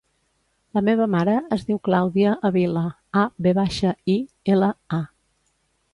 La 0.77 0.81
meva 0.87 1.05
mare 1.15 1.35
es 1.57 1.67
diu 1.67 1.79
Clàudia 1.89 2.33
Avila: 2.51 2.85
a, 3.25 3.29
ve 3.49 3.53
baixa, 3.61 3.93
i, 4.15 4.19
ela, 4.55 4.71
a. 5.03 5.03